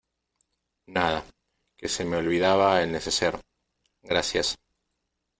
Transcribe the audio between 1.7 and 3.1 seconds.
que se me olvidaba el